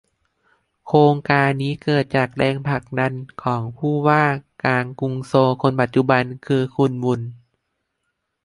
[0.87, 3.13] โครงการนี้เกิดจากแรงผลักดัน
[3.43, 4.23] ของผู้ว่า
[4.65, 7.21] การกรุงโซลคนปัจจุบันคือคุณวูน